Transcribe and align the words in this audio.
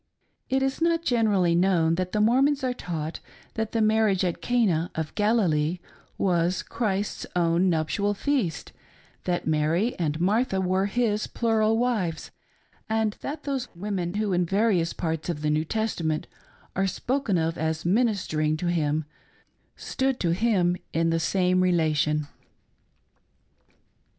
It 0.49 0.63
is 0.63 0.81
not 0.81 1.03
generally 1.03 1.53
knowa 1.55 1.93
that 1.95 2.11
the 2.11 2.19
Mormons 2.19 2.63
are 2.63 2.73
taught 2.73 3.19
that 3.53 3.71
the 3.71 3.83
marriage 3.83 4.25
at 4.25 4.41
Cana 4.41 4.89
of 4.95 5.13
Galilee 5.13 5.77
was 6.17 6.63
Christ's 6.63 7.27
own 7.35 7.69
nuptial 7.69 8.15
feast, 8.15 8.71
th^t 9.25 9.45
Mary 9.45 9.93
and 9.99 10.19
Martha 10.19 10.59
were 10.59 10.87
his 10.87 11.27
plural 11.27 11.77
wives, 11.77 12.31
and 12.89 13.15
that 13.21 13.43
those 13.43 13.67
women 13.75 14.15
who 14.15 14.33
in 14.33 14.43
various 14.43 14.91
parts 14.91 15.29
of 15.29 15.43
the 15.43 15.51
New 15.51 15.65
Testament 15.65 16.25
are 16.75 16.87
spoken 16.87 17.37
of 17.37 17.55
as 17.55 17.85
ministering 17.85 18.57
to 18.57 18.71
him 18.71 19.05
stood 19.75 20.19
to 20.21 20.31
him 20.33 20.77
in 20.93 21.11
the 21.11 21.19
same 21.19 21.61
relation. 21.61 22.27